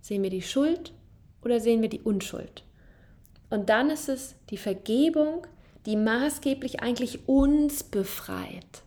[0.00, 0.92] sehen wir die Schuld
[1.42, 2.64] oder sehen wir die Unschuld?
[3.50, 5.46] Und dann ist es die Vergebung,
[5.86, 8.82] die maßgeblich eigentlich uns befreit.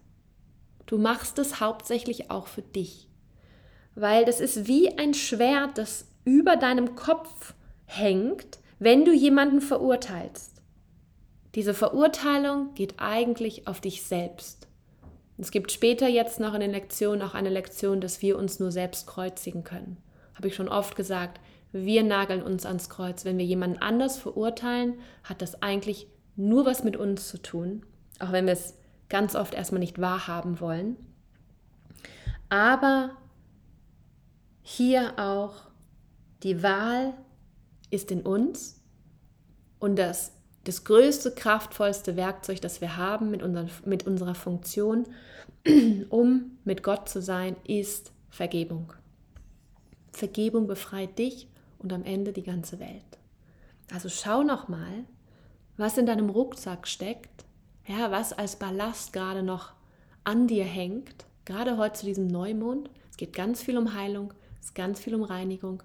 [0.86, 3.08] Du machst es hauptsächlich auch für dich,
[3.96, 7.54] weil das ist wie ein Schwert, das über deinem Kopf
[7.86, 10.62] hängt, wenn du jemanden verurteilst.
[11.56, 14.68] Diese Verurteilung geht eigentlich auf dich selbst.
[15.38, 18.72] Es gibt später jetzt noch in den Lektionen auch eine Lektion, dass wir uns nur
[18.72, 19.98] selbst kreuzigen können.
[20.36, 21.40] Habe ich schon oft gesagt,
[21.72, 23.26] wir nageln uns ans Kreuz.
[23.26, 27.86] Wenn wir jemanden anders verurteilen, hat das eigentlich nur was mit uns zu tun,
[28.20, 28.76] auch wenn wir es
[29.10, 30.96] ganz oft erstmal nicht wahrhaben wollen.
[32.50, 33.12] Aber
[34.62, 35.56] hier auch
[36.44, 37.14] die Wahl
[37.90, 38.82] ist in uns
[39.80, 45.06] und das, das größte, kraftvollste Werkzeug, das wir haben mit, unseren, mit unserer Funktion,
[46.10, 48.94] um mit Gott zu sein, ist Vergebung.
[50.12, 51.48] Vergebung befreit dich
[51.80, 53.04] und am Ende die ganze Welt.
[53.94, 55.06] Also schau noch mal,
[55.78, 57.46] was in deinem Rucksack steckt,
[57.86, 59.74] ja, was als Ballast gerade noch
[60.24, 62.90] an dir hängt, gerade heute zu diesem Neumond.
[63.10, 65.84] Es geht ganz viel um Heilung, es geht ganz viel um Reinigung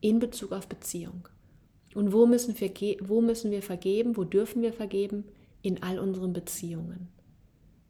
[0.00, 1.28] in Bezug auf Beziehung.
[1.94, 4.16] Und wo müssen, wir, wo müssen wir vergeben?
[4.16, 5.24] Wo dürfen wir vergeben?
[5.62, 7.08] In all unseren Beziehungen.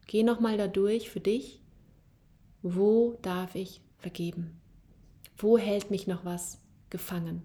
[0.07, 1.61] Geh nochmal da durch für dich.
[2.61, 4.59] Wo darf ich vergeben?
[5.37, 7.43] Wo hält mich noch was gefangen?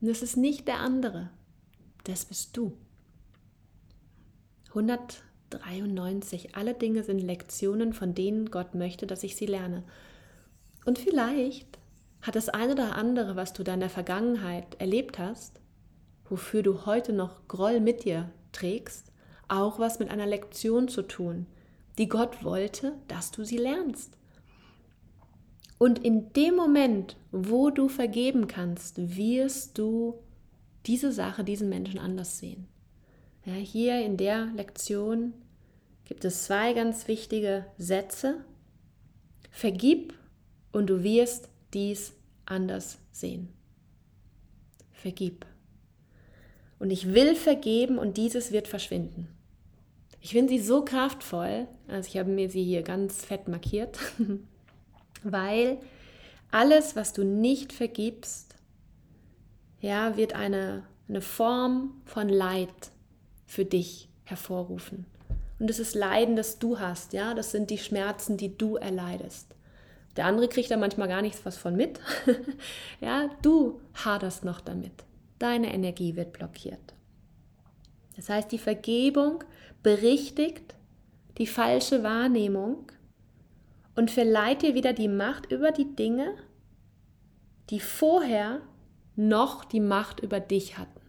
[0.00, 1.30] Und es ist nicht der andere,
[2.04, 2.72] das bist du.
[4.68, 6.56] 193.
[6.56, 9.84] Alle Dinge sind Lektionen, von denen Gott möchte, dass ich sie lerne.
[10.84, 11.78] Und vielleicht
[12.22, 15.60] hat das eine oder andere, was du da in der Vergangenheit erlebt hast,
[16.28, 19.12] wofür du heute noch Groll mit dir trägst,
[19.48, 21.46] auch was mit einer Lektion zu tun,
[21.98, 24.16] die Gott wollte, dass du sie lernst.
[25.78, 30.14] Und in dem Moment, wo du vergeben kannst, wirst du
[30.86, 32.68] diese Sache, diesen Menschen anders sehen.
[33.44, 35.34] Ja, hier in der Lektion
[36.04, 38.44] gibt es zwei ganz wichtige Sätze.
[39.50, 40.14] Vergib
[40.70, 42.12] und du wirst dies
[42.46, 43.48] anders sehen.
[44.92, 45.46] Vergib.
[46.78, 49.28] Und ich will vergeben und dieses wird verschwinden.
[50.20, 53.98] Ich finde sie so kraftvoll, also ich habe mir sie hier ganz fett markiert,
[55.24, 55.78] weil
[56.52, 58.54] alles, was du nicht vergibst,
[59.80, 62.68] ja, wird eine, eine Form von Leid
[63.46, 65.06] für dich hervorrufen.
[65.58, 69.51] Und es ist Leiden, das du hast, ja, das sind die Schmerzen, die du erleidest.
[70.16, 72.00] Der andere kriegt da manchmal gar nichts was von mit.
[73.00, 75.04] ja, du haderst noch damit.
[75.38, 76.94] Deine Energie wird blockiert.
[78.16, 79.42] Das heißt, die Vergebung
[79.82, 80.74] berichtigt
[81.38, 82.92] die falsche Wahrnehmung
[83.94, 86.34] und verleiht dir wieder die Macht über die Dinge,
[87.70, 88.60] die vorher
[89.16, 91.00] noch die Macht über dich hatten.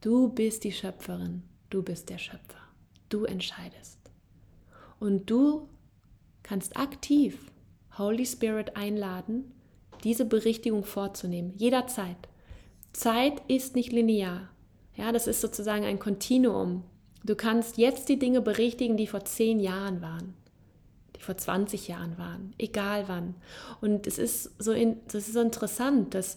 [0.00, 2.60] Du bist die Schöpferin, du bist der Schöpfer,
[3.08, 3.98] du entscheidest.
[4.98, 5.68] Und du
[6.52, 7.38] kannst aktiv
[7.96, 9.54] Holy Spirit einladen,
[10.04, 12.28] diese Berichtigung vorzunehmen, jederzeit.
[12.92, 14.50] Zeit ist nicht linear.
[14.94, 16.82] Ja, das ist sozusagen ein Kontinuum.
[17.24, 20.34] Du kannst jetzt die Dinge berichtigen, die vor zehn Jahren waren,
[21.16, 23.34] die vor 20 Jahren waren, egal wann.
[23.80, 26.36] Und es ist so, in, das ist so interessant, dass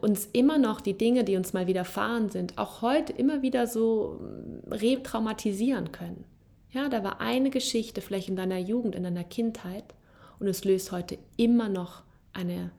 [0.00, 4.20] uns immer noch die Dinge, die uns mal widerfahren sind, auch heute immer wieder so
[4.70, 6.24] retraumatisieren können.
[6.76, 9.94] Ja, da war eine Geschichte vielleicht in deiner Jugend, in deiner Kindheit
[10.38, 12.02] und es löst heute immer noch
[12.34, 12.70] eine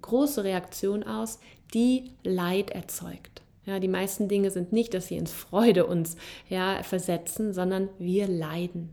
[0.00, 1.40] große Reaktion aus,
[1.74, 3.42] die Leid erzeugt.
[3.66, 6.16] Ja, die meisten Dinge sind nicht, dass sie ins Freude uns
[6.48, 8.90] ja, versetzen, sondern wir leiden.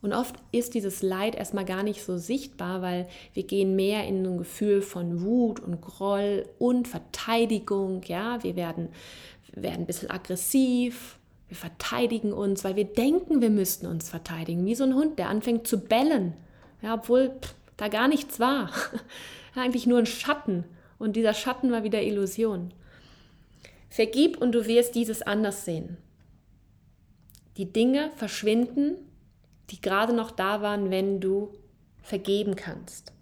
[0.00, 4.26] Und oft ist dieses Leid erstmal gar nicht so sichtbar, weil wir gehen mehr in
[4.26, 8.02] ein Gefühl von Wut und Groll und Verteidigung.
[8.02, 8.88] Ja, wir werden,
[9.54, 11.20] werden ein bisschen aggressiv,
[11.52, 14.64] wir verteidigen uns, weil wir denken, wir müssten uns verteidigen.
[14.64, 16.32] Wie so ein Hund, der anfängt zu bellen,
[16.80, 18.70] ja, obwohl pff, da gar nichts war.
[19.54, 20.64] Eigentlich nur ein Schatten.
[20.98, 22.72] Und dieser Schatten war wieder Illusion.
[23.90, 25.98] Vergib und du wirst dieses anders sehen.
[27.58, 28.96] Die Dinge verschwinden
[29.72, 31.50] die gerade noch da waren, wenn du
[32.02, 33.12] vergeben kannst.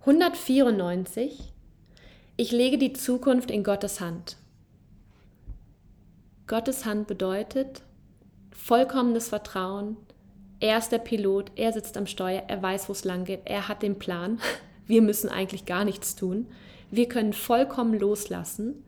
[0.00, 1.38] 194.
[2.36, 4.36] Ich lege die Zukunft in Gottes Hand.
[6.52, 7.80] Gottes Hand bedeutet
[8.50, 9.96] vollkommenes Vertrauen.
[10.60, 13.68] Er ist der Pilot, er sitzt am Steuer, er weiß, wo es lang geht, er
[13.68, 14.38] hat den Plan.
[14.86, 16.46] Wir müssen eigentlich gar nichts tun.
[16.90, 18.84] Wir können vollkommen loslassen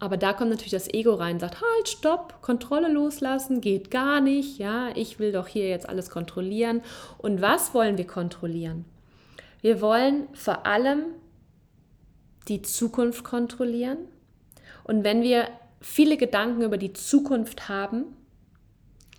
[0.00, 4.58] aber da kommt natürlich das Ego rein, sagt, halt, stopp, Kontrolle loslassen, geht gar nicht,
[4.58, 6.80] ja, ich will doch hier jetzt alles kontrollieren.
[7.18, 8.86] Und was wollen wir kontrollieren?
[9.60, 11.02] Wir wollen vor allem
[12.48, 13.98] die Zukunft kontrollieren.
[14.84, 15.48] Und wenn wir
[15.80, 18.04] viele Gedanken über die Zukunft haben,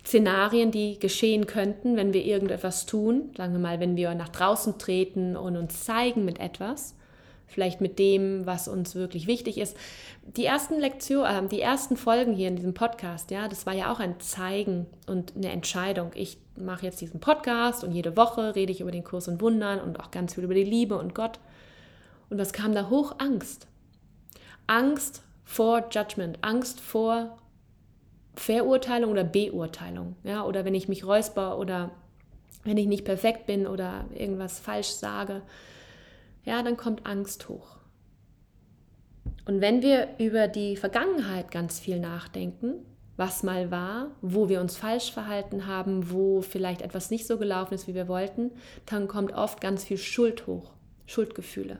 [0.04, 4.78] Szenarien, die geschehen könnten, wenn wir irgendetwas tun, sagen wir mal, wenn wir nach draußen
[4.78, 6.96] treten und uns zeigen mit etwas,
[7.46, 9.76] vielleicht mit dem, was uns wirklich wichtig ist.
[10.36, 13.92] Die ersten Lektionen, äh, die ersten Folgen hier in diesem Podcast, ja, das war ja
[13.92, 16.10] auch ein Zeigen und eine Entscheidung.
[16.14, 19.80] Ich mache jetzt diesen Podcast und jede Woche rede ich über den Kurs und Wundern
[19.80, 21.38] und auch ganz viel über die Liebe und Gott.
[22.28, 23.16] Und was kam da hoch?
[23.18, 23.66] Angst.
[24.66, 25.22] Angst
[25.52, 27.38] vor Judgment, Angst vor
[28.34, 31.90] Verurteilung oder Beurteilung, ja, oder wenn ich mich räusper oder
[32.64, 35.42] wenn ich nicht perfekt bin oder irgendwas falsch sage
[36.44, 37.76] ja, dann kommt Angst hoch.
[39.44, 42.74] Und wenn wir über die Vergangenheit ganz viel nachdenken,
[43.16, 47.74] was mal war, wo wir uns falsch verhalten haben, wo vielleicht etwas nicht so gelaufen
[47.74, 48.50] ist, wie wir wollten,
[48.86, 50.72] dann kommt oft ganz viel Schuld hoch,
[51.06, 51.78] Schuldgefühle.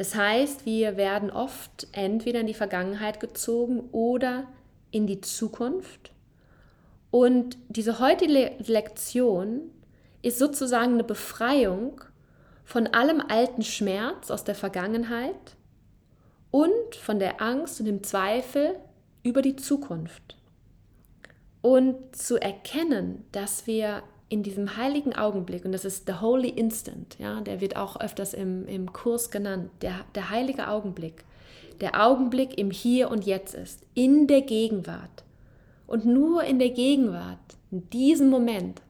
[0.00, 4.46] Das heißt, wir werden oft entweder in die Vergangenheit gezogen oder
[4.90, 6.12] in die Zukunft.
[7.10, 9.70] Und diese heutige Lektion
[10.22, 12.00] ist sozusagen eine Befreiung
[12.64, 15.54] von allem alten Schmerz aus der Vergangenheit
[16.50, 18.76] und von der Angst und dem Zweifel
[19.22, 20.38] über die Zukunft.
[21.60, 27.16] Und zu erkennen, dass wir in diesem heiligen Augenblick, und das ist the holy instant,
[27.18, 31.24] ja, der wird auch öfters im, im Kurs genannt, der, der heilige Augenblick,
[31.80, 35.24] der Augenblick im Hier und Jetzt ist, in der Gegenwart.
[35.88, 37.38] Und nur in der Gegenwart,
[37.72, 38.80] in diesem Moment,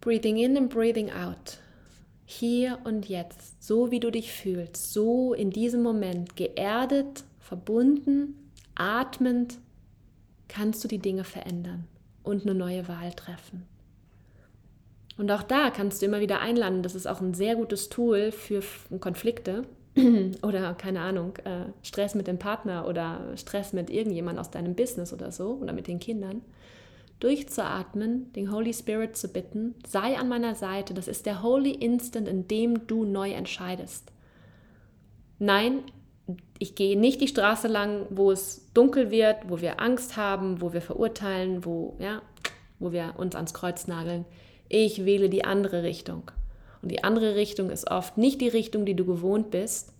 [0.00, 1.58] breathing in and breathing out,
[2.24, 9.58] hier und jetzt, so wie du dich fühlst, so in diesem Moment geerdet, verbunden, atmend,
[10.48, 11.86] kannst du die Dinge verändern
[12.22, 13.66] und eine neue Wahl treffen.
[15.18, 16.82] Und auch da kannst du immer wieder einladen.
[16.82, 18.62] Das ist auch ein sehr gutes Tool für
[19.00, 19.64] Konflikte
[20.42, 25.12] oder keine Ahnung, äh, Stress mit dem Partner oder Stress mit irgendjemand aus deinem Business
[25.12, 26.42] oder so oder mit den Kindern
[27.20, 32.28] durchzuatmen, den Holy Spirit zu bitten, sei an meiner Seite, das ist der Holy Instant,
[32.28, 34.12] in dem du neu entscheidest.
[35.40, 35.82] Nein,
[36.58, 40.72] ich gehe nicht die Straße lang, wo es dunkel wird, wo wir Angst haben, wo
[40.72, 42.22] wir verurteilen, wo, ja,
[42.78, 44.24] wo wir uns ans Kreuz nageln.
[44.68, 46.30] Ich wähle die andere Richtung.
[46.82, 49.92] Und die andere Richtung ist oft nicht die Richtung, die du gewohnt bist,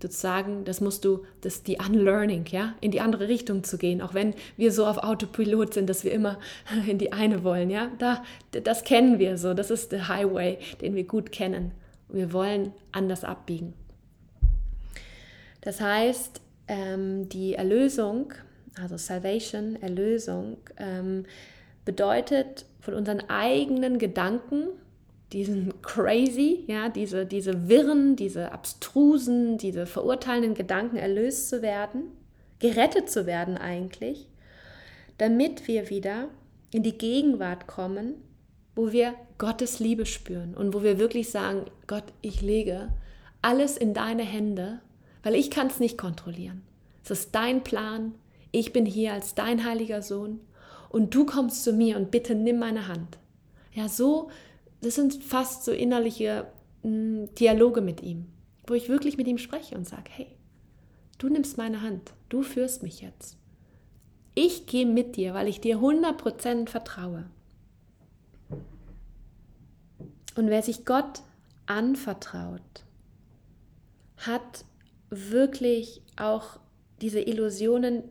[0.00, 4.14] sozusagen, das musst du, das die Unlearning, ja, in die andere Richtung zu gehen, auch
[4.14, 6.38] wenn wir so auf Autopilot sind, dass wir immer
[6.86, 10.94] in die eine wollen, ja, da, das kennen wir so, das ist der Highway, den
[10.94, 11.72] wir gut kennen.
[12.08, 13.74] Wir wollen anders abbiegen.
[15.60, 18.32] Das heißt, ähm, die Erlösung,
[18.80, 21.24] also Salvation, Erlösung, ähm,
[21.84, 24.68] bedeutet von unseren eigenen Gedanken,
[25.32, 32.04] diesen crazy, ja, diese, diese wirren, diese abstrusen, diese verurteilenden Gedanken erlöst zu werden,
[32.60, 34.26] gerettet zu werden eigentlich,
[35.18, 36.28] damit wir wieder
[36.72, 38.14] in die Gegenwart kommen,
[38.74, 42.88] wo wir Gottes Liebe spüren und wo wir wirklich sagen, Gott, ich lege
[43.42, 44.80] alles in deine Hände,
[45.22, 46.62] weil ich kann es nicht kontrollieren.
[47.04, 48.14] Es ist dein Plan,
[48.50, 50.40] ich bin hier als dein heiliger Sohn
[50.90, 53.18] und du kommst zu mir und bitte nimm meine Hand.
[53.72, 54.30] Ja, so
[54.80, 56.46] das sind fast so innerliche
[56.82, 58.26] mh, hm, Dialoge mit ihm,
[58.66, 60.28] wo ich wirklich mit ihm spreche und sage, hey,
[61.18, 63.36] du nimmst meine Hand, du führst mich jetzt.
[64.34, 67.28] Ich gehe mit dir, weil ich dir 100% vertraue.
[70.36, 71.22] Und wer sich Gott
[71.66, 72.84] anvertraut,
[74.18, 74.64] hat
[75.10, 76.60] wirklich auch
[77.00, 78.04] diese Illusionen,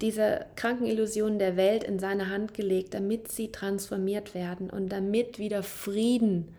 [0.00, 5.38] diese kranken Illusionen der Welt in seine Hand gelegt, damit sie transformiert werden und damit
[5.38, 6.54] wieder Frieden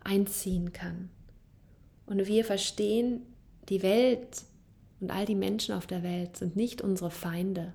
[0.00, 1.08] einziehen kann.
[2.06, 3.22] Und wir verstehen,
[3.70, 4.42] die Welt
[5.00, 7.72] und all die Menschen auf der Welt sind nicht unsere Feinde,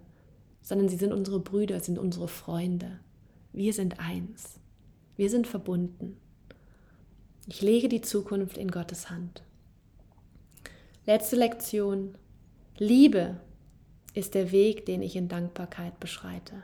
[0.61, 2.99] sondern sie sind unsere Brüder, sind unsere Freunde.
[3.51, 4.59] Wir sind eins.
[5.17, 6.17] Wir sind verbunden.
[7.47, 9.41] Ich lege die Zukunft in Gottes Hand.
[11.07, 12.15] Letzte Lektion.
[12.77, 13.37] Liebe
[14.13, 16.55] ist der Weg, den ich in Dankbarkeit beschreite.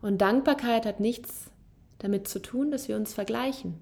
[0.00, 1.50] Und Dankbarkeit hat nichts
[1.98, 3.74] damit zu tun, dass wir uns vergleichen.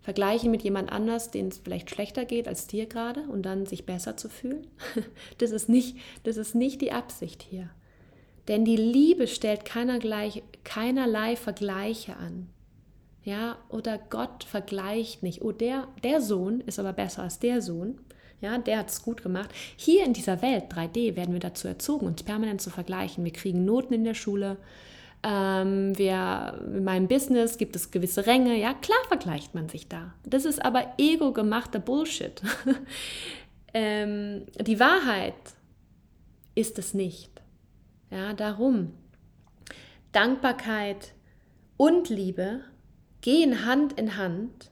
[0.00, 3.84] Vergleichen mit jemand anders, den es vielleicht schlechter geht als dir gerade und dann sich
[3.86, 4.66] besser zu fühlen.
[5.38, 7.70] Das ist nicht, das ist nicht die Absicht hier.
[8.48, 12.48] Denn die Liebe stellt keinerlei, keinerlei Vergleiche an.
[13.22, 15.42] Ja, oder Gott vergleicht nicht.
[15.42, 18.00] Oh, der, der Sohn ist aber besser als der Sohn.
[18.40, 19.50] Ja, der hat es gut gemacht.
[19.76, 23.24] Hier in dieser Welt 3D werden wir dazu erzogen, uns permanent zu vergleichen.
[23.24, 24.58] Wir kriegen Noten in der Schule.
[25.24, 28.56] Ähm, wir, in meinem Business gibt es gewisse Ränge.
[28.56, 30.14] Ja, klar vergleicht man sich da.
[30.24, 32.40] Das ist aber ego-gemachter Bullshit.
[33.74, 35.34] ähm, die Wahrheit
[36.54, 37.42] ist es nicht.
[38.10, 38.92] Ja, darum.
[40.12, 41.12] Dankbarkeit
[41.76, 42.60] und Liebe
[43.20, 44.70] gehen Hand in Hand.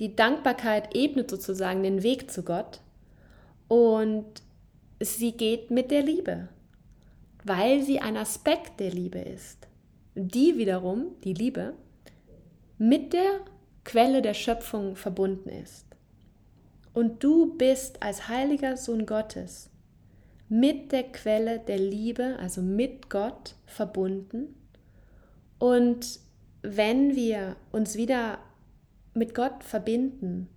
[0.00, 2.80] Die Dankbarkeit ebnet sozusagen den Weg zu Gott
[3.68, 4.26] und
[5.00, 6.48] sie geht mit der Liebe,
[7.44, 9.68] weil sie ein Aspekt der Liebe ist.
[10.14, 11.74] Die wiederum, die Liebe,
[12.78, 13.40] mit der
[13.84, 15.86] Quelle der Schöpfung verbunden ist.
[16.92, 19.70] Und du bist als heiliger Sohn Gottes
[20.48, 24.54] mit der Quelle der Liebe, also mit Gott verbunden.
[25.58, 26.20] Und
[26.62, 28.38] wenn wir uns wieder
[29.14, 30.48] mit Gott verbinden,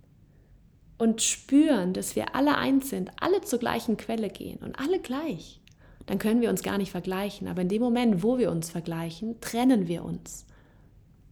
[1.00, 5.62] und spüren, dass wir alle eins sind, alle zur gleichen Quelle gehen und alle gleich,
[6.04, 7.48] dann können wir uns gar nicht vergleichen.
[7.48, 10.44] Aber in dem Moment, wo wir uns vergleichen, trennen wir uns.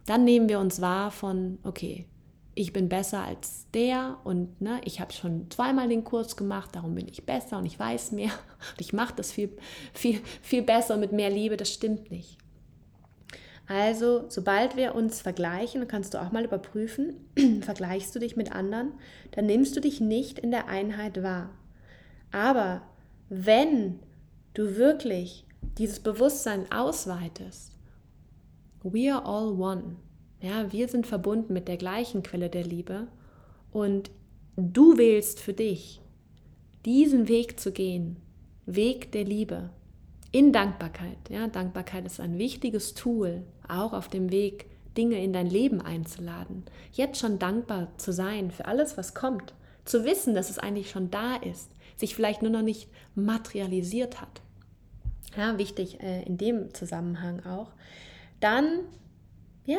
[0.06, 2.06] Dann nehmen wir uns wahr von, okay,
[2.54, 6.94] ich bin besser als der und ne, ich habe schon zweimal den Kurs gemacht, darum
[6.94, 8.30] bin ich besser und ich weiß mehr
[8.70, 9.50] und ich mache das viel,
[9.92, 11.58] viel, viel besser mit mehr Liebe.
[11.58, 12.37] Das stimmt nicht.
[13.68, 17.16] Also, sobald wir uns vergleichen, kannst du auch mal überprüfen,
[17.60, 18.92] vergleichst du dich mit anderen,
[19.32, 21.50] dann nimmst du dich nicht in der Einheit wahr.
[22.32, 22.80] Aber
[23.28, 24.00] wenn
[24.54, 25.46] du wirklich
[25.76, 27.72] dieses Bewusstsein ausweitest,
[28.82, 29.96] we are all one.
[30.40, 33.08] Ja, wir sind verbunden mit der gleichen Quelle der Liebe
[33.70, 34.10] und
[34.56, 36.00] du wählst für dich,
[36.86, 38.16] diesen Weg zu gehen,
[38.64, 39.70] Weg der Liebe,
[40.30, 41.18] in Dankbarkeit.
[41.30, 44.66] Ja, Dankbarkeit ist ein wichtiges Tool, auch auf dem Weg,
[44.96, 46.64] Dinge in dein Leben einzuladen.
[46.92, 49.54] Jetzt schon dankbar zu sein für alles, was kommt.
[49.84, 54.42] Zu wissen, dass es eigentlich schon da ist, sich vielleicht nur noch nicht materialisiert hat.
[55.36, 57.70] Ja, wichtig äh, in dem Zusammenhang auch.
[58.40, 58.80] Dann,
[59.64, 59.78] ja,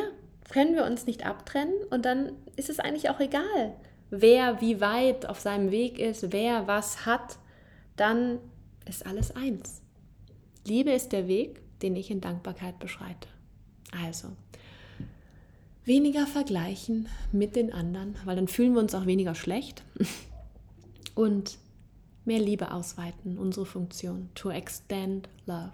[0.50, 3.76] können wir uns nicht abtrennen und dann ist es eigentlich auch egal,
[4.10, 7.38] wer wie weit auf seinem Weg ist, wer was hat.
[7.96, 8.38] Dann
[8.86, 9.82] ist alles eins.
[10.64, 13.28] Liebe ist der Weg, den ich in Dankbarkeit beschreite.
[14.04, 14.28] Also,
[15.84, 19.84] weniger vergleichen mit den anderen, weil dann fühlen wir uns auch weniger schlecht.
[21.14, 21.58] Und
[22.24, 24.30] mehr Liebe ausweiten, unsere Funktion.
[24.34, 25.72] To extend love.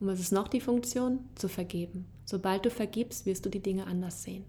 [0.00, 1.20] Und was ist noch die Funktion?
[1.34, 2.06] Zu vergeben.
[2.24, 4.44] Sobald du vergibst, wirst du die Dinge anders sehen.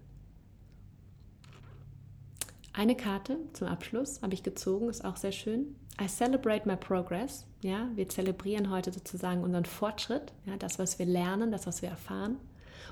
[2.72, 5.74] Eine Karte zum Abschluss habe ich gezogen, ist auch sehr schön.
[6.00, 7.44] I celebrate my progress.
[7.60, 11.88] Ja, wir zelebrieren heute sozusagen unseren Fortschritt, ja, das, was wir lernen, das, was wir
[11.88, 12.36] erfahren.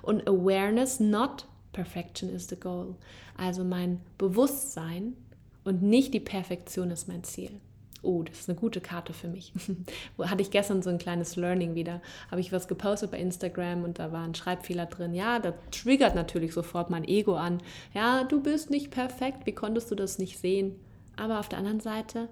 [0.03, 2.97] Und Awareness, not perfection is the goal.
[3.37, 5.14] Also mein Bewusstsein
[5.62, 7.61] und nicht die Perfektion ist mein Ziel.
[8.03, 9.53] Oh, das ist eine gute Karte für mich.
[10.19, 12.01] Hatte ich gestern so ein kleines Learning wieder.
[12.31, 15.14] Habe ich was gepostet bei Instagram und da war ein Schreibfehler drin.
[15.14, 17.61] Ja, das triggert natürlich sofort mein Ego an.
[17.95, 19.47] Ja, du bist nicht perfekt.
[19.47, 20.77] Wie konntest du das nicht sehen?
[21.17, 22.29] Aber auf der anderen Seite,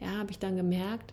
[0.00, 1.12] ja, habe ich dann gemerkt,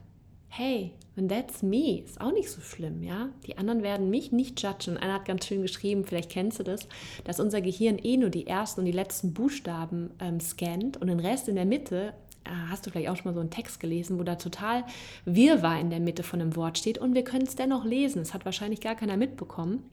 [0.50, 3.30] hey, and that's me, ist auch nicht so schlimm, ja.
[3.46, 4.98] Die anderen werden mich nicht judgen.
[4.98, 6.88] Einer hat ganz schön geschrieben, vielleicht kennst du das,
[7.24, 11.20] dass unser Gehirn eh nur die ersten und die letzten Buchstaben ähm, scannt und den
[11.20, 12.14] Rest in der Mitte
[12.46, 14.84] äh, hast du vielleicht auch schon mal so einen Text gelesen, wo da total
[15.26, 18.22] Wirrwarr in der Mitte von einem Wort steht und wir können es dennoch lesen.
[18.22, 19.84] Es hat wahrscheinlich gar keiner mitbekommen.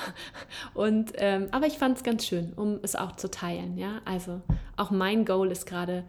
[0.74, 3.78] und, ähm, aber ich fand es ganz schön, um es auch zu teilen.
[3.78, 4.00] Ja?
[4.04, 4.42] Also
[4.76, 6.04] auch mein Goal ist gerade,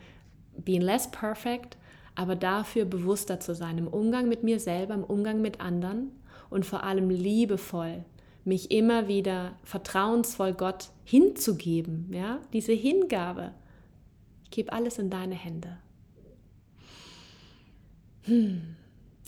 [0.58, 1.78] being less perfect,
[2.20, 6.12] aber dafür bewusster zu sein im Umgang mit mir selber, im Umgang mit anderen
[6.50, 8.04] und vor allem liebevoll
[8.44, 13.54] mich immer wieder vertrauensvoll Gott hinzugeben, ja, diese Hingabe.
[14.44, 15.78] Ich gebe alles in deine Hände.
[18.24, 18.76] Hm.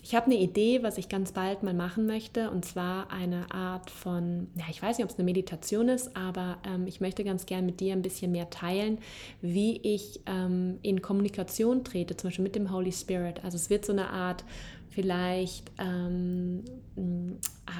[0.04, 3.92] Ich habe eine Idee, was ich ganz bald mal machen möchte, und zwar eine Art
[3.92, 7.46] von, ja, ich weiß nicht, ob es eine Meditation ist, aber ähm, ich möchte ganz
[7.46, 8.98] gern mit dir ein bisschen mehr teilen,
[9.42, 13.44] wie ich ähm, in Kommunikation trete, zum Beispiel mit dem Holy Spirit.
[13.44, 14.44] Also es wird so eine Art
[14.90, 16.64] vielleicht ähm,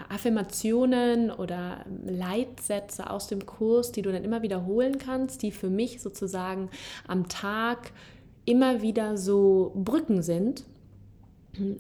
[0.10, 6.02] Affirmationen oder Leitsätze aus dem Kurs, die du dann immer wiederholen kannst, die für mich
[6.02, 6.70] sozusagen
[7.08, 7.92] am Tag
[8.46, 10.66] immer wieder so Brücken sind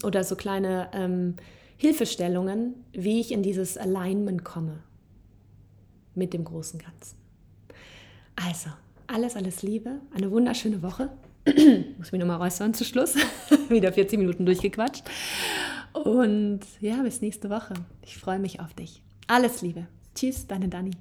[0.03, 1.35] oder so kleine ähm,
[1.77, 4.83] Hilfestellungen, wie ich in dieses Alignment komme
[6.13, 7.17] mit dem großen Ganzen.
[8.35, 8.69] Also,
[9.07, 11.09] alles, alles Liebe, eine wunderschöne Woche.
[11.97, 13.15] Muss mich nochmal räuspern zu Schluss.
[13.69, 15.03] Wieder 40 Minuten durchgequatscht.
[15.93, 17.73] Und ja, bis nächste Woche.
[18.03, 19.01] Ich freue mich auf dich.
[19.27, 19.87] Alles Liebe.
[20.15, 20.91] Tschüss, deine Dani.